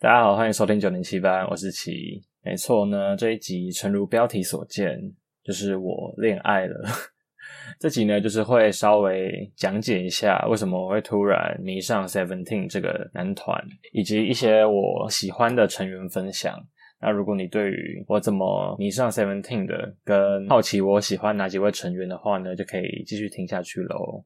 [0.00, 2.22] 大家好，欢迎收听九零七八，我是齐。
[2.42, 4.98] 没错呢，这一集诚如标题所见，
[5.42, 6.74] 就是我恋爱了。
[7.80, 13.58] 这集呢，就是会稍微讲解一下为什么会突然迷上 Seventeen 这个男团，
[13.92, 16.54] 以及一些我喜欢的成员分享。
[17.04, 24.24] 那如果你对于我怎么迷上 Seventeen 的，跟好奇我喜欢哪几位成员的话呢，就可以继续听下去喽。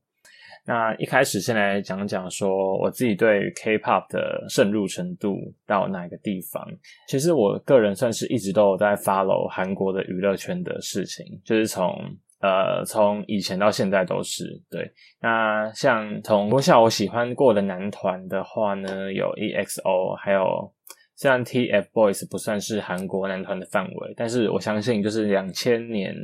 [0.64, 5.34] 那一开始先来讲讲说我自己对 K-pop 的渗入程度
[5.66, 6.62] 到哪个地方。
[7.08, 11.90] 其实我个人算是一直都有在 follow 韩国的娱乐圈的事情，就是从
[12.40, 14.88] 呃从以前到现在都是对。
[15.20, 20.70] 那像从国小我喜欢过的男团的话呢，有 EXO，还有
[21.18, 26.14] 虽然 TFBOYS 不算是韩国男团的范围，但是我相信就是两千年。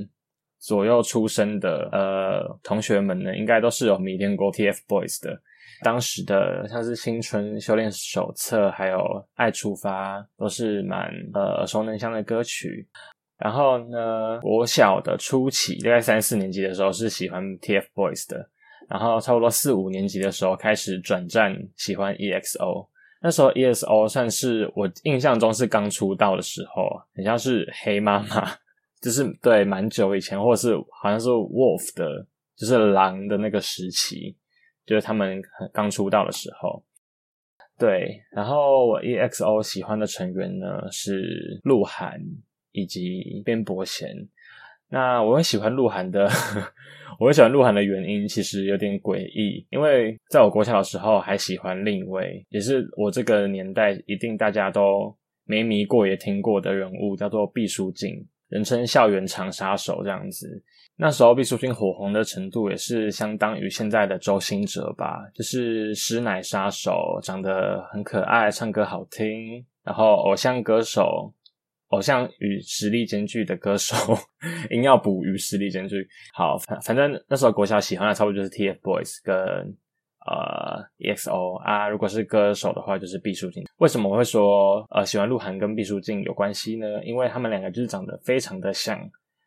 [0.60, 5.38] 左右出生的呃同学们呢，应该都是有迷恋过 TFBOYS 的。
[5.82, 8.96] 当时的像是《青春修炼手册》还有
[9.34, 12.88] 《爱出发》，都是蛮呃耳熟能详的歌曲。
[13.36, 18.48] 然后呢，我小的初期，大概三四年级的时候是喜欢 TFBOYS 的。
[18.88, 22.88] 然后差不多四五年级的时候开始转战喜欢 EXO。
[23.24, 28.46] 那时候 EXO 算是我印象中是刚出道的时候，很像是黑妈妈。
[29.00, 34.34] 就是对蛮久以前，或者是好像是 Wolf 的，就是狼的那个时期，
[34.86, 35.42] 就是他们
[35.74, 36.82] 刚出道的时候。
[37.78, 42.18] 对，然后我 EXO 喜欢的成员呢是鹿晗
[42.72, 44.26] 以及边伯贤。
[44.94, 46.28] 那我会喜欢鹿晗的，
[47.18, 55.12] 我会喜欢鹿晗的原因其实有点诡异，因为在我国小的时候还喜欢另一位，也是我这个年代一定大家都
[55.46, 58.24] 没迷过也听过的人物，叫做毕书尽。
[58.50, 60.62] 人称校园长杀手这样子，
[60.96, 71.32] 那时候毕书尽火红的程度也是相当于现在的周星哲吧，就是师奶杀手，长得很可爱，唱歌好听，然后偶像歌手，
[71.94, 73.94] 偶像与实力兼具的歌手，
[74.70, 76.06] 硬要补与实力兼具。
[76.34, 79.76] 好，反反正那时候国小喜欢的差不多就是 TFBOYS 跟。
[80.26, 83.62] 呃，EXO 啊，如果是歌手的话，就是毕书尽。
[83.76, 86.86] 为什么我会说呃喜欢鹿晗跟毕书尽有关系呢？
[87.04, 88.98] 因为他们两个就是长得非常的像，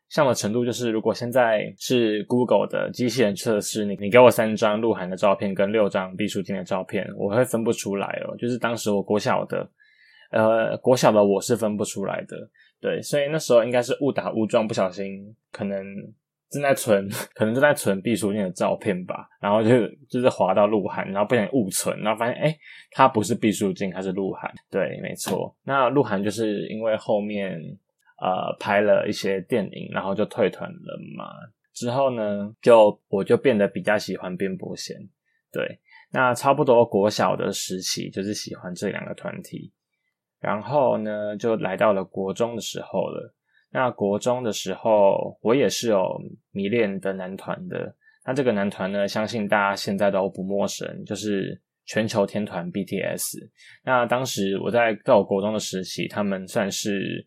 [0.08, 8.36] 像的程度就是，如果现在是 Google 的机器人测试，你你给我三张鹿晗的照片跟六张毕书尽的照片，我会分不出来哦。
[8.36, 9.68] 就是当时我国小的，
[10.30, 12.36] 呃，国小的我是分不出来的，
[12.80, 15.84] 对，所以那时候应该是误打误撞，不小心可能。
[16.50, 17.06] 正在存，
[17.36, 19.68] 可能正在存毕书尽的照片吧，然后就
[20.08, 22.58] 就是滑到鹿晗，然后不小心误存，然后发现哎，
[22.90, 24.50] 他不是毕书尽，他是鹿晗。
[24.70, 25.54] 对，没错。
[25.64, 27.60] 那鹿晗就是因为后面
[28.22, 31.26] 呃拍了一些电影，然后就退团了嘛。
[31.74, 34.96] 之后呢，就我就变得比较喜欢边伯贤。
[35.52, 35.78] 对，
[36.10, 39.70] 那差不多国小的时期就是喜欢这两个团体，
[40.40, 43.34] 然后呢就来到了国中的时候了。
[43.70, 46.18] 那国中的时候，我也是有
[46.52, 47.94] 迷恋的男团的。
[48.24, 53.48] 那这个男团呢，相信大家现在都不陌生，就是全球天团 BTS。
[53.84, 57.26] 那当时我在到国中的时期，他们算是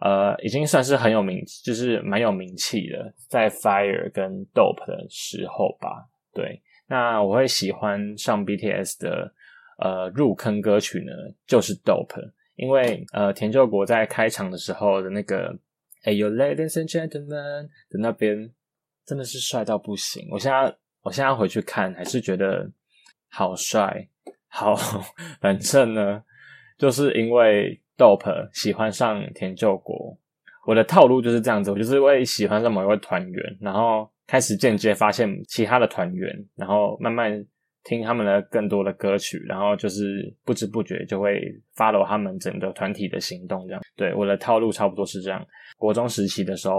[0.00, 6.08] 呃，已经算是很有名，就是蛮有名气的，在 Fire 跟 Dope 的时候吧。
[6.32, 9.32] 对，那我会喜欢上 BTS 的
[9.78, 11.12] 呃入坑歌曲呢，
[11.46, 15.58] 就是 Dope，因为呃田柾国在开场的时候的那个。
[16.04, 18.48] 哎呦，ladies and gentlemen 的那边
[19.04, 20.28] 真的是帅到不行！
[20.30, 22.70] 我现在我现在回去看，还是觉得
[23.28, 24.08] 好帅。
[24.46, 24.76] 好，
[25.42, 26.22] 反正呢，
[26.78, 30.16] 就是因为 Dope 喜欢上田柾国，
[30.68, 37.44] 我的套路就是这样子，我就是会喜欢上某一位团员，然后开始间接发现其他的团员，然后慢慢
[37.84, 41.40] 听他们的更多的歌曲，然后就是不知不觉就会
[41.76, 43.82] follow 他们整个团体的行动，这样。
[43.96, 45.44] 对，我的套路差不多是这样。
[45.76, 46.74] 国中时期的时候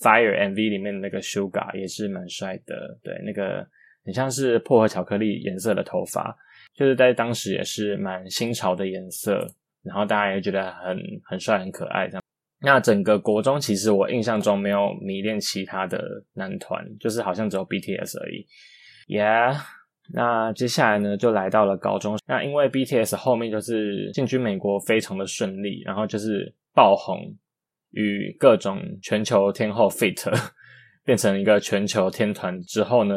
[0.00, 3.66] ，Fire MV 里面的那个 Sugar 也是蛮帅的，对，那个
[4.04, 6.36] 很像是薄荷巧克力颜色的头发，
[6.74, 9.46] 就是在当时也是蛮新潮的颜色，
[9.82, 12.22] 然后大家也觉得很很帅很可爱这样。
[12.60, 18.46] 那整个国中其实我印象中没有迷恋其他的男团，就是好像只有 BTS 而已。
[19.06, 19.54] Yeah，
[20.12, 27.34] 那接下来呢就来到了高中，那因为 BTS 后面就是进军美国非常的顺利，然后就是爆红。
[27.96, 30.28] 与各种全球天后 fit
[31.06, 33.14] 变成一个全球天团之后呢，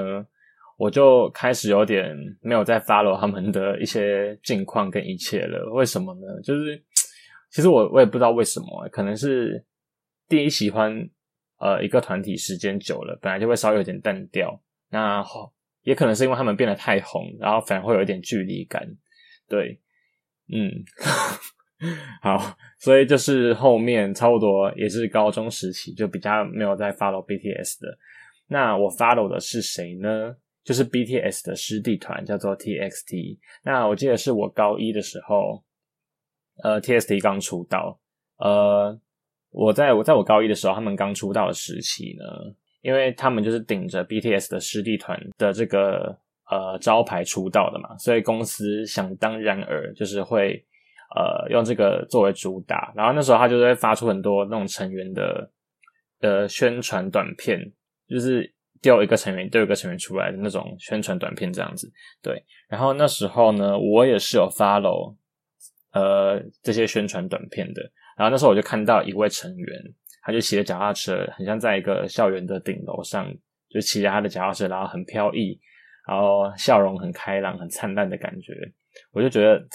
[0.77, 5.73] 我就开始有点没有再 follow 他们的一些近况跟一切了。
[5.73, 6.27] 为什么呢？
[6.43, 6.79] 就是
[7.49, 9.65] 其实我我也不知道为什么，可能是
[10.29, 10.93] 第一喜欢
[11.57, 14.61] 呃一个团体时间久了，本来就会稍微有点淡掉。
[14.91, 15.23] 那
[15.87, 18.85] 也可能是因为他们变得太红，然后反而会有一点距离感。
[19.47, 19.79] 对，
[20.51, 20.69] 嗯，
[22.21, 27.97] 好，所以就是后面差不多也是高中时期就比较没有在 follow BTS 的。
[28.47, 30.35] 那我 follow 的是谁呢？
[30.65, 33.37] 就是 BTS 的师弟团叫做 TXT。
[33.63, 35.63] 那我记得是我高一的时候，
[36.63, 37.97] 呃，TXT 刚出道。
[38.39, 38.99] 呃，
[39.51, 42.25] 我在我在我高一的时候，他们刚出道的时期呢，
[42.81, 46.17] 因为他们就是顶着 BTS 的师弟团的这个
[46.49, 50.63] 呃招牌出道的嘛，所以公司想当然尔就是会
[51.15, 52.93] 呃用这个作为主打。
[52.95, 55.51] 然后那时候他就会发出很多那种成员的
[56.21, 57.59] 呃宣传短片，
[58.07, 61.91] 就是丢一个成员丢一个成员出来的那种宣传短片这样子。
[62.21, 65.15] 对，然后那时候呢，我也是有 follow
[65.93, 67.81] 呃这些宣传短片的。
[68.15, 69.79] 然后那时候我就看到一位成员，
[70.27, 73.33] 他就骑着脚踏车，很像在一个校园的顶楼上，
[73.69, 75.57] 就骑着他的脚踏车，然后很飘逸，
[76.05, 78.53] 然后笑容很开朗、很灿烂的感觉。
[79.11, 79.65] 我就觉得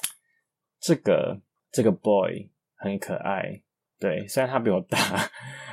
[0.79, 1.41] 这个
[1.71, 3.63] 这个 boy 很可爱。
[3.99, 4.99] 对，虽然他比我大，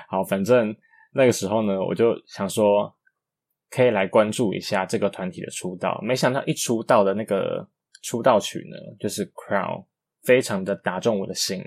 [0.08, 0.74] 好，反正
[1.12, 2.96] 那个时候呢，我就想说
[3.70, 6.00] 可以来关注一下这个团体的出道。
[6.02, 7.68] 没想到一出道的那个
[8.02, 9.82] 出道曲呢，就是《Crown》，
[10.24, 11.62] 非常的打中我的心。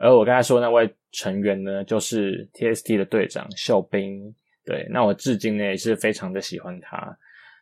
[0.00, 4.34] 而我刚才说那位成员呢，就是 TST 的队长秀彬。
[4.64, 7.18] 对，那我至今呢也是非常的喜欢他。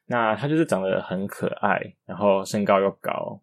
[0.06, 3.40] 那他就是长得很可爱，然后身高又高，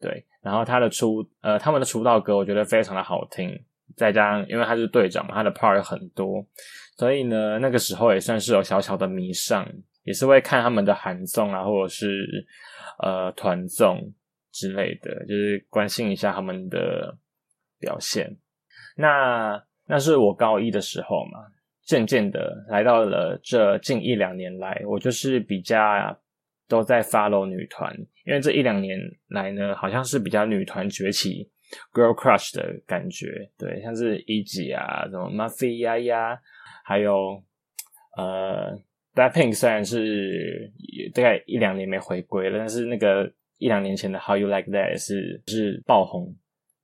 [0.00, 3.58] 对，然后他的出呃他们的出道歌我觉得非常的好听，
[3.96, 6.44] 再加上因为他是队长嘛，他的 part 有很多，
[6.96, 9.68] 所以呢那个时候也算是有小小的迷上，
[10.04, 12.44] 也是会看他们的韩综啊，或者是
[12.98, 14.12] 呃团综
[14.50, 17.16] 之类的，就是关心一下他们的。
[17.82, 18.38] 表现，
[18.96, 21.40] 那那是我高一的时候嘛，
[21.84, 25.76] 渐渐的来到了这近一两年来，我就是比较
[26.68, 27.92] 都在 follow 女团，
[28.24, 28.98] 因为这一两年
[29.28, 31.50] 来呢，好像是比较女团崛起
[31.92, 33.26] ，girl crush 的感觉，
[33.58, 36.38] 对，像是 E.G 啊，什么 Mafia 呀，
[36.84, 37.42] 还有
[38.16, 38.78] 呃
[39.14, 40.72] Blackpink，虽然是
[41.12, 46.34] 大概一两年没回归了，但是那个一两年前的 How You Like That 是是爆红。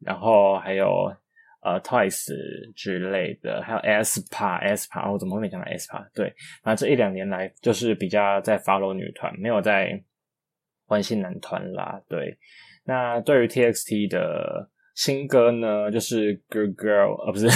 [0.01, 1.13] 然后还有
[1.61, 2.33] 呃 Twice
[2.75, 6.07] 之类的，还有 SPA SPA，、哦、我怎么会没讲到 SPA？
[6.15, 6.35] 对，
[6.65, 10.03] 那这一两年来就是比较在 follow 女团，没有在
[10.87, 12.01] 关心男团啦。
[12.09, 12.39] 对，
[12.85, 17.47] 那对于 TXT 的新歌呢，就是 Good Girl，呃，不是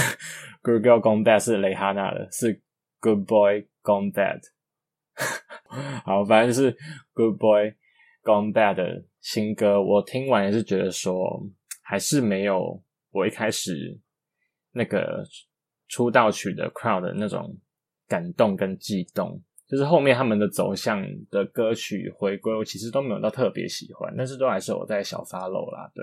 [0.62, 2.61] Good Girl Gone Bad，是蕾哈娜的，是
[3.00, 4.41] Good Boy Gone Bad。
[6.05, 6.77] 好，反正就是
[7.15, 7.75] Good Boy
[8.23, 11.43] Gone Bad 的新歌，我听完也是觉得说，
[11.93, 14.00] 还是没有我一开始
[14.71, 15.23] 那个
[15.89, 17.55] 出道曲的 crowd 的那种
[18.09, 25.93] 感动跟悸动，就是后面他们的走向的歌曲回归，我其实都没有到特别喜欢，但是都还是我在小发漏啦。
[25.94, 26.03] 对，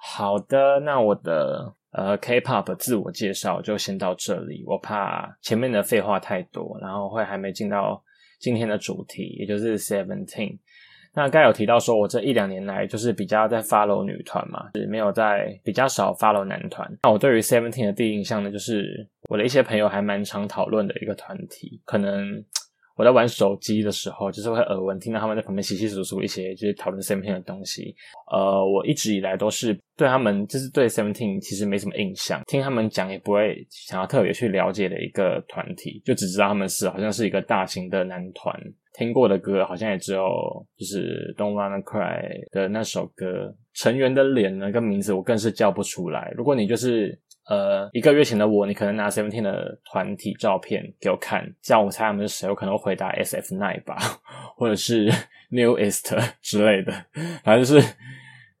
[0.00, 8.00] 好的，那我的呃 K-pop 自我介绍就先到这里，我怕前面的废话太多，然后会还没进到
[8.38, 10.60] 今天的主题，也就是 Seventeen。
[11.16, 16.86] 那刚有提到说，我这一两年来就是比较在 follow 女团嘛，是没有在比较少 follow 男团。
[17.04, 21.80] 那我对于 Seventeen 的第一印象呢，就是我的一些朋友还蛮常讨论的一个团体。
[21.86, 22.44] 可能
[22.96, 27.94] 我在玩手机的时候，就是会耳闻听到他们在旁边稀稀疏疏一些就是讨论 Seventeen 的东西。
[28.32, 38.58] 呃，我一直以来都是对他们就是对 Seventeen 其实没什么印象，听他们讲也不会想要特别去了解的一个团体，就只知道他们是好像是一个大型的男团。
[38.94, 40.24] 听过的歌好像也只有
[40.78, 46.32] 就是《Don't Wanna Cry》的那首歌，成员的脸呢跟名字我更是叫不出来。
[46.34, 53.54] 如果你就是呃一个月前的我，你可能拿 Seventeen 的团体照片给我看，这样我猜他们是谁，我可能会回答 S.F.
[53.54, 53.96] Nine 吧，
[54.56, 55.10] 或者是
[55.50, 56.92] Newest 之类的。
[57.44, 57.94] 反正就是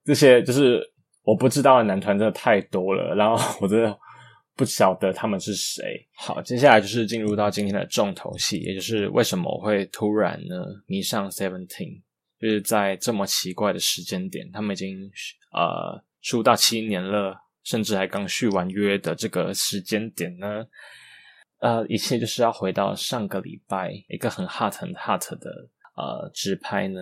[0.04, 0.80] 这些，就是
[1.22, 3.98] 我不知道的男团真的太多了，然后我真的。
[4.58, 6.08] 不晓得他们是谁。
[6.16, 12.00] 好，接下来就是进入到今天的重头戏，也就是为什么我会突然呢迷上 Seventeen，
[12.40, 15.10] 就是在这么奇怪的时间点，他们已经
[15.52, 20.64] 呃出道七年了，甚至还刚续完约的这个时间点呢，
[21.58, 25.50] 呃，一切就是要回到上个礼拜一个很 hot 很 hot 的
[25.96, 27.00] 呃直拍呢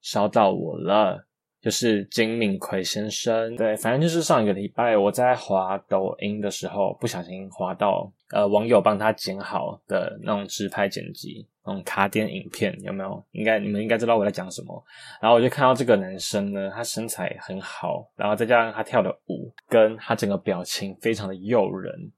[0.00, 1.26] 烧到我了。
[1.58, 3.56] 就是金敏奎先生。
[3.56, 13.24] 对，反正就是上一个礼拜我在滑抖音的时候，不小心滑到呃网友帮他剪好的那种直拍剪辑，那种卡点影片，有没有？
[13.32, 14.84] 应该你们应该知道我在讲什么。
[15.20, 22.12] 然后我就看到这个男生呢，他身材很好，然后再加上他跳的舞，跟他整个表情非常的诱人。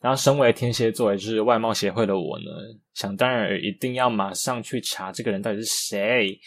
[0.00, 2.44] 然后，身为天蝎座，也就是外貌协会的我呢，
[2.92, 6.38] 想当然一定要马上去查这个人到底是谁。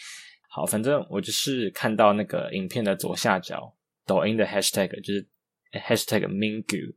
[0.48, 3.74] 好，反正我就是看到那个影片的左下角，
[4.06, 5.26] 抖音的 hashtag 就是
[5.72, 6.94] hashtag Mingu，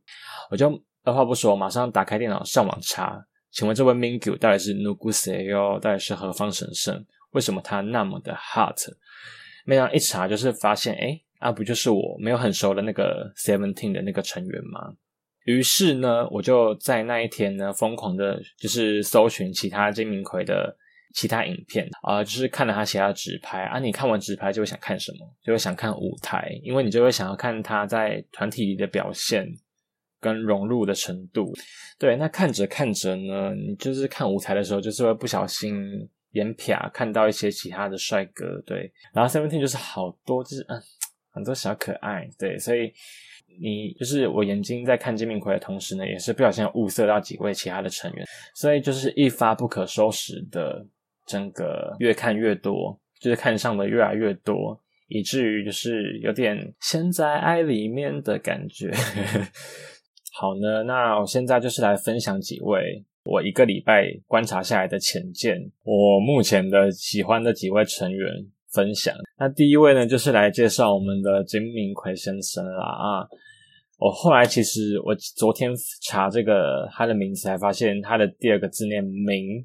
[0.52, 0.70] 我就
[1.04, 5.78] 二话不说，马上打开电脑上网查，请问这位 Mingyu 到底是 Nugu 谁哟？
[5.80, 7.04] 到底是何方神圣？
[7.32, 8.78] 为什么他那么的 hot？
[9.64, 14.94] 没想到一查就是发现，哎，啊不就是我没有很熟的那个 Seventeen 的那个成员吗？
[15.44, 20.76] 于是呢，我就在那一天呢，疯狂的，就是搜寻其他金明奎的
[21.14, 23.80] 其他影片啊，就是看了他其他直拍啊。
[23.80, 25.28] 你看完直拍就会想看什么？
[25.42, 29.44] 就会想看舞台，因为你就会想要看他在团体里的表现
[30.22, 31.52] 跟融入的程度。
[31.98, 35.74] 对，那看着看着呢，你就是看舞台的时候，就是会不小心
[36.30, 38.58] 眼瞟看到一些其他的帅哥。
[38.64, 40.80] 对，然后 Seventeen 就是好多，就是嗯，
[41.32, 42.26] 很多小可爱。
[42.38, 42.90] 对，所以。
[43.60, 50.82] 你就是我眼睛在看金明奎的同时呢，也是不小心物色到几位其他的成员，所以就是一发不可收拾的，
[51.26, 58.90] 整个越看越多，就是看上的越来越多，以至于就是有点陷在爱里面的感觉。
[60.34, 68.26] 好呢，那我现在就是来分享几位我一个礼拜观察下来的浅见，我目前的喜欢的几位成员
[68.72, 69.14] 分享。
[69.38, 73.28] 那第一位呢，就是来介绍我们的金明奎先生啦啊。
[73.98, 75.70] 我后来其实我昨天
[76.02, 79.64] 查这个他的名字，才发现他的第二个字念明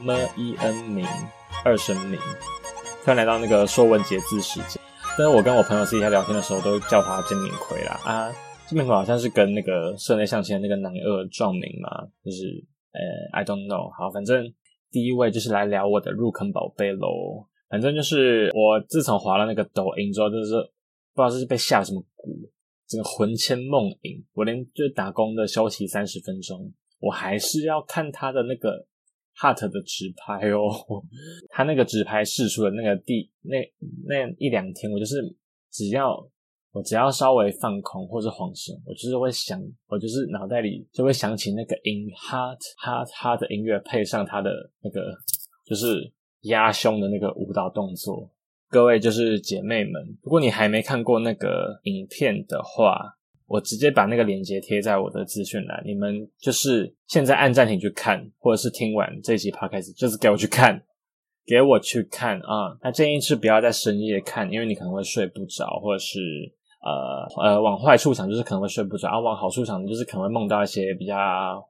[0.00, 1.06] ，m e n 明，
[1.64, 2.18] 二声明。
[3.04, 4.82] 突然来到那个说文解字时间，
[5.16, 8.32] 但是我跟我朋友私底下聊天的时候，都叫他金明奎啦啊，
[8.68, 11.88] 金明奎好像是跟那个社内相亲的那个男二撞名嘛，
[12.22, 13.00] 就是呃
[13.32, 13.90] ，I don't know。
[13.96, 14.44] 好，反正
[14.90, 17.46] 第一位就是来聊我的入坑宝贝喽。
[17.70, 20.52] 反正就是我自从滑了那个抖音之后，就是
[21.14, 22.50] 不知道是被下了什么蛊。
[22.86, 26.70] 这个魂牵梦萦，我连就打工的休息三十分钟，
[27.00, 28.86] 我还是要看他的那个
[29.36, 30.70] heart 的直拍哦。
[31.48, 33.56] 他那个直拍试出的那个第那
[34.06, 35.16] 那一两天，我就是
[35.70, 36.18] 只要
[36.78, 45.12] 我只要稍微放空或者晃神，我就是会想，我就是脑袋里就会想起那个 in heart heart heart 的音乐，配上他的那个
[45.66, 46.08] 就是
[46.42, 48.30] 压胸的那个舞蹈动作。
[48.68, 49.92] 各位就是姐妹们，
[50.22, 53.00] 如果你还没看过那个影片的话，
[53.48, 60.80] 我直接把那个链接贴在我的资讯栏，你们就是现在按暂停去看，或者是听完这集 podcast，就是给我去看，
[61.44, 62.78] 给我去看啊！
[62.84, 66.54] 那建议是不要在深夜看，因为你可能会睡不着，或者是。
[66.80, 71.14] 呃呃，往坏处想就是可能会睡不着，啊，往好处想就是可能会梦到一些比较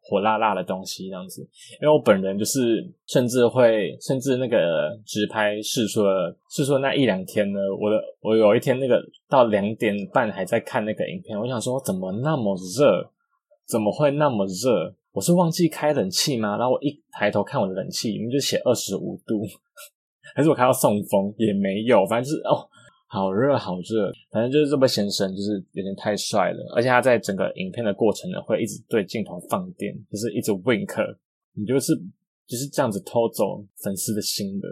[0.02, 1.40] 火辣辣的东西这样子。
[1.80, 13.10] 因为我本人就是甚至会，甚至那个直拍试出了试出那一两天呢，我的我有一天那个到两点半还在看那个影片，我想说怎么那么热，
[13.66, 14.94] 怎么会那么热？
[15.12, 16.58] 我是忘记开冷气吗？
[16.58, 19.42] 然后我一抬头看我的冷气，里面就写二十五度，
[20.36, 22.68] 还是我开到送风也没有，反正就是哦。
[23.10, 31.16] 好热，好热，反正就是这位先生，就是有点太帅了，而且他在整个影片的过程呢，会一直对镜头放电，就是一直 wink，
[31.54, 31.96] 你就是
[32.46, 34.68] 就是这样子偷走粉丝的心的。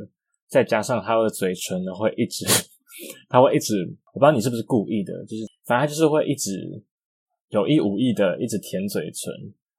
[0.49, 2.45] 再加上他的嘴唇呢，会一直，
[3.29, 3.75] 他会一直，
[4.13, 6.53] 我不知道你是不是故意的，就是反正他就是会一直
[7.49, 9.33] 有意无意的一直舔嘴唇，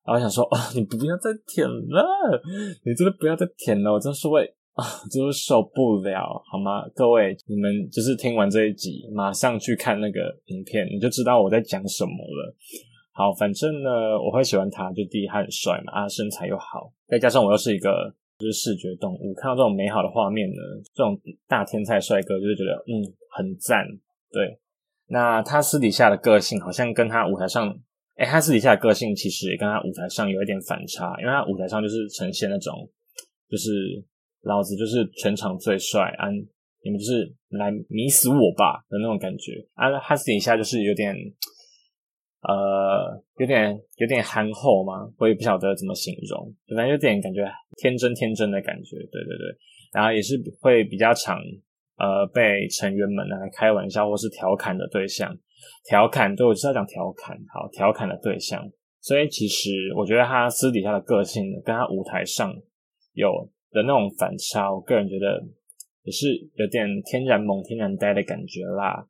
[0.03, 2.41] 然后想说，哦，你不要再舔了，
[2.83, 4.51] 你真的不要再舔了，我真是会。
[4.77, 6.87] 啊， 就是受不了，好吗？
[6.93, 12.55] 各位，你们就是听完这一集，马上去看那个影片，你就知道我在讲什么了。
[13.11, 13.89] 好，反正呢，
[14.23, 20.61] 我会喜欢他，就第一他很帅嘛，啊，身材又好，再加上我又是一个就是视觉动物，看到这种美好的画面呢，
[20.93, 23.83] 这种大天才帅哥，就是觉得嗯很赞。
[24.31, 24.59] 对，
[25.07, 27.75] 那他私底下的个性好像跟他舞台上，
[28.17, 32.87] 哎，他私底下的个性其实也跟他舞台上有一点反差，因为他舞台上就是呈现那种
[33.49, 34.05] 就是。
[34.41, 36.29] 老子就是全场最帅啊！
[36.83, 39.91] 你们就是来迷死我吧的那种感觉啊！
[39.99, 41.13] 他私底下就是有点，
[42.41, 47.43] 呃，有点有点憨厚嘛，我也不晓得怎么形容，反正有点感觉
[47.81, 49.57] 天真天真的感觉，对对对。
[49.91, 51.41] 然后也是会比较常
[51.97, 55.37] 呃被成员们拿来开玩笑或是调侃的对象，
[55.89, 58.63] 调侃对我就是要讲调侃，好调侃的对象。
[59.01, 62.55] 所以其实我觉得他私底下的个性跟他舞台上
[63.11, 63.51] 有。
[63.77, 65.45] 的那种反差，我个人觉得
[66.01, 69.05] 也是有点天然萌、天然呆的感觉啦。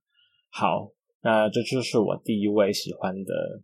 [0.49, 0.91] 好，
[1.23, 3.61] 那这就是我第一位喜欢的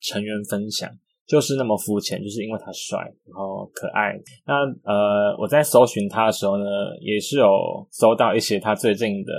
[0.00, 0.88] 成员分享，
[1.26, 4.18] 就是那么肤浅，就是因为他帅，然后可爱。
[4.46, 6.64] 那呃，我在搜寻他的时候呢，
[7.02, 7.46] 也是有
[7.90, 9.32] 搜到一些他最近的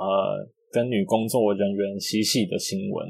[0.00, 3.06] 呃跟女工作人员嬉戏的新闻。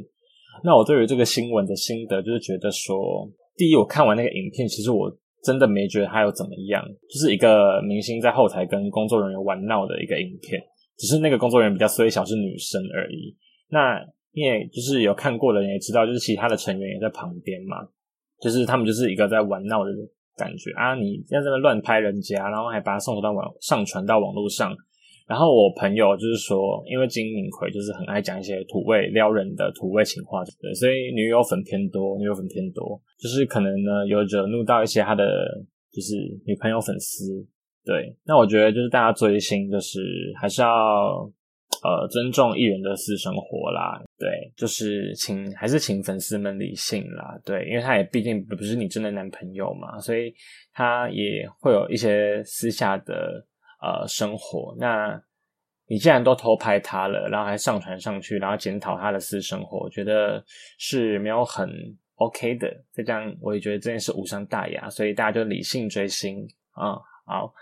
[0.64, 5.14] 那我对于这个新闻的心得，就是觉得说，第一，我看完那个影片，其实我
[5.46, 10.60] 真的没觉得他有怎么样，就是一个明星在后台跟工作人员玩闹的一个影片。
[10.98, 13.36] 只是那个工作人员比较虽小，是女生而已。
[13.68, 17.76] 那因为就是有看过的人也知道，就是其他的成员也在旁边嘛，
[18.40, 19.90] 就是他们就是一个在玩闹的
[20.36, 20.94] 感觉啊。
[20.96, 24.74] 你在这边乱拍人家，然后还把它送到网上传到网络上。
[25.26, 35.24] 然后我朋友就是说，因为金敏奎就是很爱讲一些土味撩人的土味情话，对，所以女友粉偏多，女友粉偏多，就是可能呢有惹怒到一些他的
[35.92, 36.14] 就是
[36.46, 37.44] 女朋友粉丝。
[37.84, 40.00] 对，那我觉得就是大家追星，就是
[40.40, 44.02] 还是要呃尊重艺人的私生活啦。
[44.18, 47.38] 对，就是请还是请粉丝们理性啦。
[47.44, 50.34] 对，因为他也毕竟不是你真的男朋友嘛，所以
[50.72, 53.46] 他也会有一些私下的
[53.80, 54.74] 呃生活。
[54.78, 55.20] 那
[55.86, 60.44] 你既然都偷拍他了，然后还上传上去，然后检讨他的私生活，我觉得
[60.78, 61.68] 是没有很
[62.16, 62.68] OK 的。
[62.92, 66.98] 再这样，我也觉得这件事无伤大雅，所以大家就理性追星啊。
[67.24, 67.54] 好。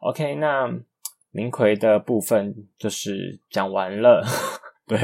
[0.00, 0.68] OK，那
[1.30, 4.20] 林奎的部分就是讲完了，
[4.84, 4.98] 对，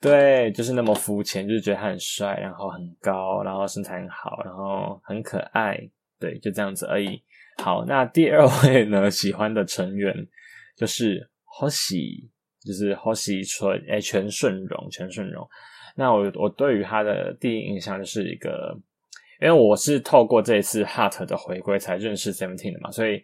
[0.00, 5.78] 对，就是那么肤浅，就是觉得他很帅，然后很高，然后身材很好，然后很可爱，
[6.18, 7.22] 对，就这样子而已。
[7.62, 10.14] 好，那第二位呢， 喜欢的成员
[10.76, 12.28] 就是 Hoshi，
[12.64, 15.48] 就是 Hoshi 纯，哎，全顺荣，全顺荣。
[15.96, 18.78] 那我我对于他的第一印象就是一个，
[19.40, 23.22] 因为我是透过这一次 Hart 的回归才认识 Seventeen 的嘛，所以。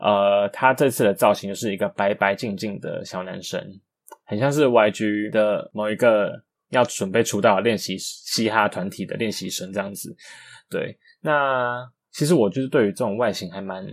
[0.00, 3.60] 呃，他这次的造型就是一个白白净净的小男生，
[4.26, 10.16] 很像是 YG 的某一个要准备出道练习嘻哈团体的练习生这样子。
[10.70, 13.86] 对，那其实我就是对于这种外形还蛮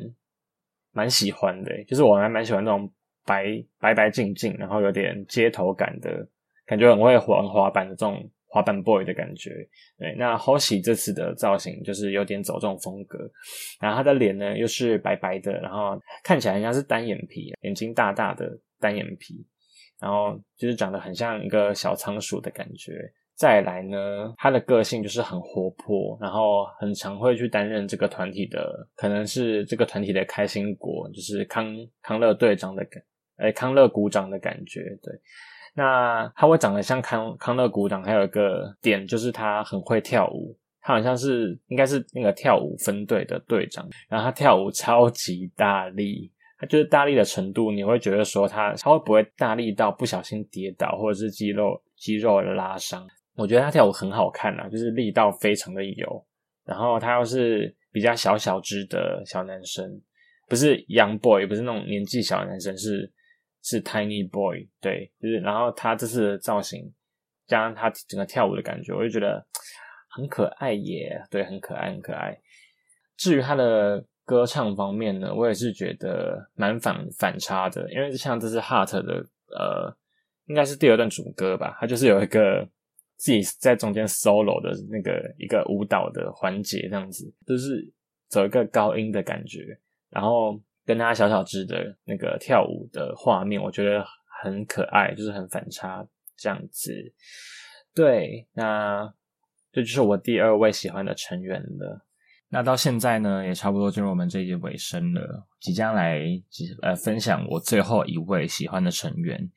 [0.92, 2.92] 蛮喜欢的，就是我还蛮喜欢那种
[3.26, 3.46] 白
[3.80, 6.28] 白白净净，然后有点街头感的
[6.66, 8.30] 感觉，很会玩滑板的这种。
[8.48, 9.50] 滑板 boy 的感觉，
[9.98, 13.20] 对，那 Hoshi 这次的造型就是有点走这种风格，
[13.82, 19.46] 然后他的脸呢又是白白的，然后看起来像是单眼皮，眼睛大大的单眼皮，
[20.00, 22.94] 然后就是长得很像一个小仓鼠的感觉。
[23.36, 33.04] 再来呢，他的个性就是很活泼，然后很常会去担任这个团体的，可能是这个团体的开心果，就是康康乐队长的感，
[33.36, 35.14] 哎，康乐鼓掌的感觉，对。
[35.74, 53.06] 那他会长得像康康乐鼓掌，还有一个点就是他很会跳舞，他好像是应该是那个跳舞分队的队长，然后他跳舞超级大力，他就是大力的程度，你会觉得说他他会不会大力到不小心跌倒，或者是肌肉肌肉拉伤？
[53.36, 56.26] 我觉得他跳舞很好看啊，就是力道非常的有，
[56.66, 60.02] 然后他又是比较小小只的小男生，
[60.48, 63.12] 不是 young boy，不是那种年纪小的男生，是。
[63.68, 66.94] 是 Tiny Boy，对，就是然后他这次的造型
[67.48, 69.44] 加上他整个跳舞的感觉，我就觉得
[70.16, 72.40] 很可爱耶，对，很可爱，很可爱。
[73.18, 79.26] 至于他的歌唱方面呢，我也是觉得蛮反反差的，因为像这是 Heart 的
[79.58, 79.92] 呃，
[80.46, 82.70] 应该是第二段主歌吧，他就是有一个
[83.18, 87.92] 自己在中间 solo 的那个一个舞蹈的环节，这样子，就是
[88.28, 90.62] 走一个高音的感觉，然后。
[90.88, 94.06] 跟他小小只的那个跳舞的画面，我觉得
[94.40, 96.94] 很可爱，就是很反差这样子。
[97.96, 99.12] 对，那
[99.72, 102.06] 这就是我第二位喜欢的成员了。
[102.50, 106.22] 那到现在呢，也差不多进入我们这一节尾声了，即将来
[106.84, 109.50] 呃分享我最后一位喜欢的成员。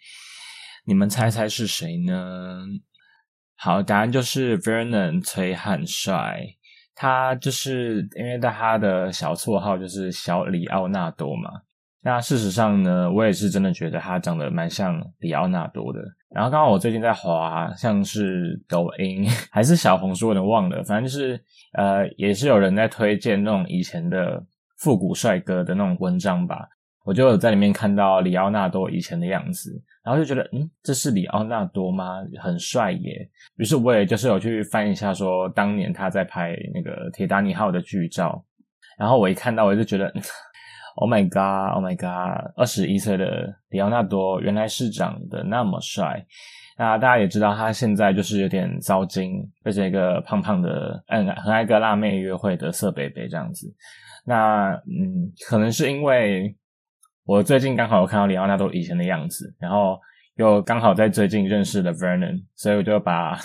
[0.87, 2.64] 你们猜猜是谁呢？
[3.61, 6.47] 好，答案就是 Vernon 崔汉帅。
[6.94, 11.51] 他就是因为他的小绰号就是小里奥纳多嘛。
[12.01, 16.01] 那事实上呢，我也是真的觉得他长得蛮像里奥纳多的。
[16.31, 20.83] 然后刚好我最近在滑，像是抖音还是小红书，我都忘了。
[20.85, 21.40] 反正就是
[21.73, 24.40] 呃，也是有人在推荐那种以前的
[24.77, 26.68] 复古帅哥的那种文章吧。
[27.09, 32.18] 我就有在里面看到里奥纳多以前的样子，然后就觉得，嗯，这是里奥纳多吗？
[32.38, 33.27] 很帅耶！
[33.57, 38.44] 于是我也就是有去翻一下，说当年他在拍那个铁达尼号的剧照，
[38.99, 40.12] 然后我一看到，我就觉得
[40.97, 46.23] ，Oh my God，Oh my God，二十一岁的里奥纳多原来是长得那么帅。
[46.77, 53.75] 那大家也知道，他现在就是有点糟精，变成一个胖胖的，嗯，很爱跟辣妹约会的色北北这样子。
[54.27, 56.55] 那嗯，可能是因为。
[57.29, 60.01] 我最近刚好有看到里奥纳多以前的样子，然后
[60.37, 63.38] 又刚好在最近认识了 Vernon，所以我就把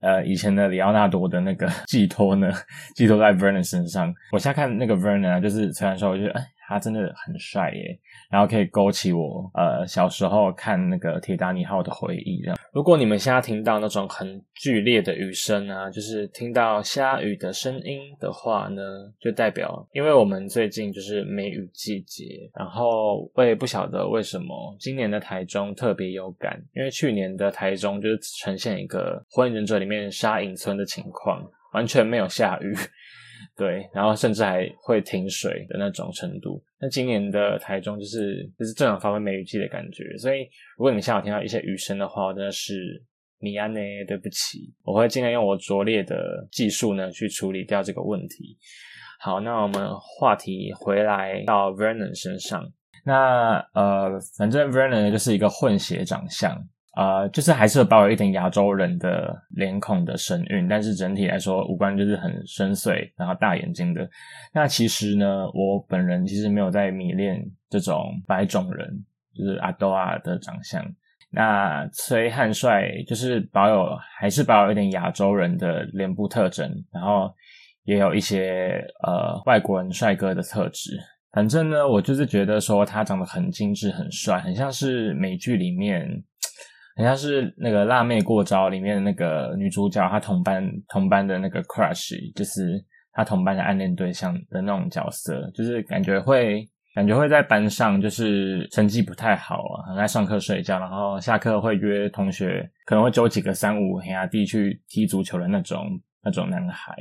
[0.00, 2.50] 呃以前的里奥纳多的那个 寄托呢
[2.96, 4.12] 寄托在 Vernon 身上。
[4.32, 6.44] 我现在看那个 Vernon 啊，就是虽然说我觉得哎。
[6.70, 7.98] 他真的很帅耶，
[8.30, 12.40] 然后可以勾起我呃小时候看那个铁达尼号的回忆。
[12.42, 18.80] 这样，如果你们现在听到那种很剧烈的雨声啊，就是听到下雨的声音的话呢，
[19.20, 22.24] 就代表因为我们最近就是梅雨季节。
[22.54, 32.72] 然后我也不晓得为什么今年的台中特别有感，因为去年的台中就是呈现一个火影忍者里面沙隐村的情况，完全没有下雨。
[33.60, 36.64] 对，然后甚至还会停水的那种程度。
[36.80, 43.04] 那今年的台中就是就是正常发挥梅雨季的感觉，所以如果你下午听到一些雨声的话，真的是
[43.38, 48.56] 米安呢，对不起，我会尽量用我拙劣的技术呢去处理掉这个问题。
[49.20, 52.66] 好，那我们话题回来到 Vernon 身上，
[53.04, 56.56] 那呃，反正 Vernon 就是一个混血长相。
[56.92, 64.08] 啊，就是还是保有一点亚洲人的脸孔的神韵，但是整体来说五官就是很深邃，然后大眼睛的。
[64.52, 70.84] 那其实呢，我本人其实没有在迷恋这种白种人，就是阿多亚的长相。
[71.30, 77.32] 那崔汉帅就是保有还是保有一点亚洲人的脸部特征，然后
[77.84, 80.98] 也有一些呃外国人帅哥的特质。
[81.30, 86.04] 反正呢，我就是觉得说他长得很精致、很帅，很像是美剧里面。
[86.96, 105.86] 好像是那个辣妹过招里面的那个女主角，她同班同班的那个 crush，就是她同班的暗恋对象的那种角色，就是感觉会感觉会在班上就是成绩不太好啊，很爱上课睡觉，然后下课会约同学，可能会揪几个三五黑压弟去踢足球的那种
[106.22, 106.94] 那种男孩。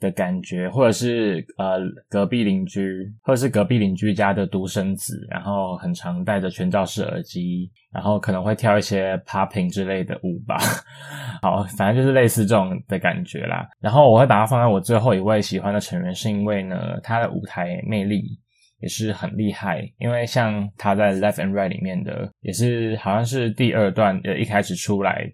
[0.00, 10.56] 的感觉，或者是呃隔壁邻居，或者是隔壁邻居家的独生子，然后很常戴着全罩式耳机，然后可能会跳一些 popping 之类的舞吧。
[11.42, 13.68] 好，反正就是类似这种的感觉啦。
[13.78, 18.24] 然后我会把它放在我最后一位喜欢的成员，是因为呢，他的舞台魅力
[18.80, 19.86] 也是很厉害。
[19.98, 25.30] 因为像他在 Left and Right 里面的，也是好像是第二段呃一开始出来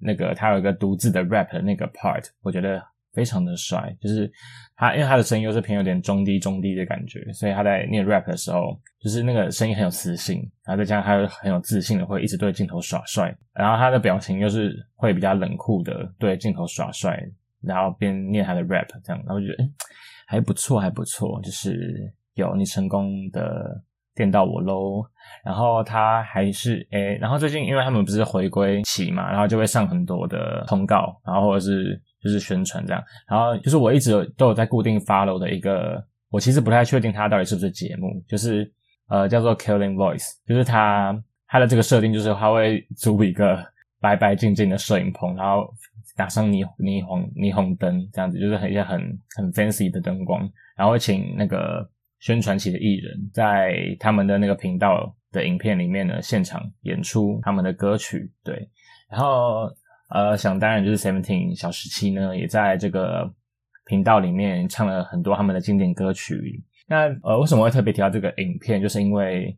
[0.00, 2.82] 那个他有一个独自的 rap 的那个 part，我觉得。
[3.16, 4.30] 非常的帅，就是
[4.76, 17.18] 他，因为他的声音又是偏有点中低中低的感觉，所以他在念 rap 的时候，就是那个声音很有磁性，然后再加上他又很有自信的会一直对镜头耍帅，然后他的表情又是会比较冷酷的对镜头耍帅，
[17.62, 19.64] 然后边念他的 rap 这样，然后觉得
[20.26, 23.82] 还不错，还不错，就是有你成功的
[24.16, 25.04] 电到我喽。
[25.44, 32.02] 然后他还是诶，然后最近因为他们不是回归期嘛，然后就会上很多的通告，然后或者是。
[32.18, 38.68] 就是宣传这样，然后就是我一直都有在固定 follow 的一个，我其实不太确定它到底是不是节目，就是
[39.06, 43.64] 呃叫做 Killing Voice，就是它它的这个设定就是它会租一个
[44.00, 45.72] 白白净净的摄影棚，然后
[46.16, 49.00] 打上霓霓虹霓虹灯这样子，就是很一些很
[49.36, 51.88] 很 fancy 的灯光，然后请那个
[52.20, 58.68] 宣传期的艺人，在他们的那个频道的影片里面呢现场演出他们的歌曲，对，
[59.10, 59.70] 然后。
[60.08, 63.28] 呃，想当然就是 Seventeen 小时期呢，也在这个
[63.86, 66.62] 频道里面唱了很多他们的经典歌曲。
[66.86, 68.80] 那呃，为什么会特别提到这个影片？
[68.80, 69.52] 就是因为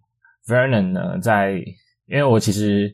[0.47, 1.63] Vernon 呢，在
[2.07, 2.91] 因为我其实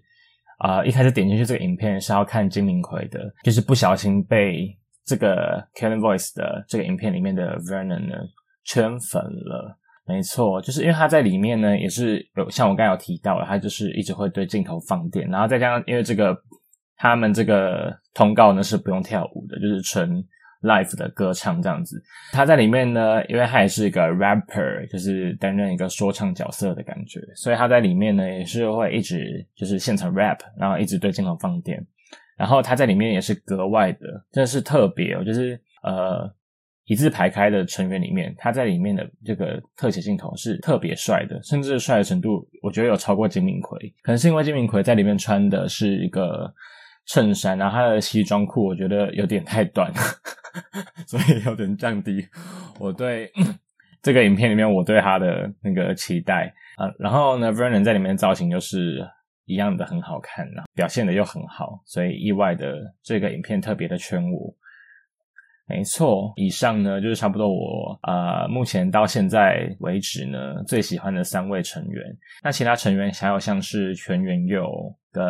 [0.59, 8.17] 啊一开始点进去这个影片是要看金明奎的，就是不小心被这个 Kevin Voice 的这个影片里面的 Vernon 呢
[8.65, 9.79] 圈粉了。
[10.07, 16.37] 没错，就是因为他在里面呢，也是有像我刚才有提到的，他就是一直会对镜头放电，然后再加上因为这个。
[16.97, 20.25] 他们这个通告呢是不用跳舞的，就是纯
[20.63, 22.01] live 的歌唱这样子。
[22.33, 31.85] 他在里面呢，因为他也是一个 rapper，就是担任一个说唱角色的感觉，所以他在里面呢也是会一直就是现场 rap，然后一直对镜头放电。
[32.39, 36.33] 然后他在里面也是格外的，真的是特别哦，就是呃
[36.87, 43.79] 一字排开的成员里面，他在里面的这个特写镜头是特别帅的，甚至帅的程度，我觉得有超过金明奎。
[44.03, 46.53] 可能是因为金明奎在里面穿的是一个。
[47.07, 49.93] 衬衫，然后他的西装裤我觉得有点太短，
[51.07, 52.27] 所以有点降低
[52.81, 53.31] 我对
[54.01, 56.89] 这个影片里面我对他的那个期待啊。
[56.99, 59.07] 然后呢，Vernon 在里面造型就是
[59.45, 64.57] 一样的很好看，然后表现的又很好，所以意外的这个影片特别的圈我。
[65.67, 72.05] 没错，以上呢就是差不多我啊目前到现在为止呢最喜欢的三位成员。
[72.43, 74.67] 那其他成员还有像是全员佑
[75.11, 75.25] 跟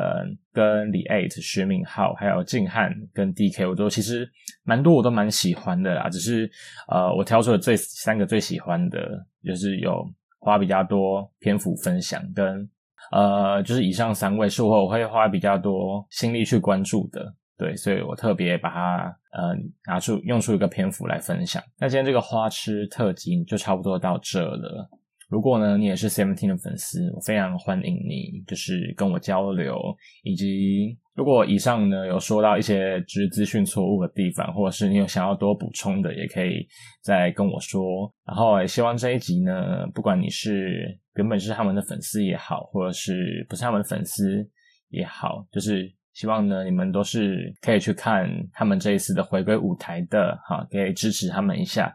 [0.52, 4.28] 跟李 eight 徐敏浩，还有静汉跟 DK，我都其实
[4.64, 6.08] 蛮多我都蛮喜欢的啦。
[6.08, 6.50] 只是
[6.88, 10.04] 呃我挑出了最三个最喜欢的，就是有
[10.40, 12.68] 花比较多篇幅分享，跟
[13.12, 17.32] 呃，就是以上三位是我会花比较多心力去关注的。
[17.56, 19.54] 对，所以我特别把它呃
[19.86, 21.62] 拿出用出一个篇幅来分享。
[21.78, 24.88] 那今天这个花痴特辑就差不多到这了。
[25.28, 29.76] 如果呢你也是 Seventeen 的粉丝，我非常欢迎你，就是跟我交流，
[30.24, 36.66] 以及如果以上呢有说到一些知资讯错误的地方，或者是你有想要多补充的，也可以
[37.02, 38.12] 再跟我说。
[38.26, 44.44] 然后也希望这一集呢，不管你是原本是他们的粉丝也好，或者是不是他们的粉丝
[44.88, 45.94] 也好，就是。
[46.14, 51.92] 希望呢，你们都是可以去看他们这一次的回归舞台的，哈，可以支持他们一下。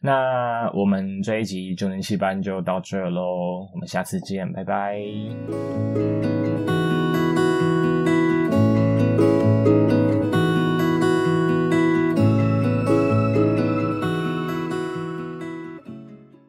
[0.00, 5.00] 那我们这一集九零七班就到这喽，我们下次见，拜拜。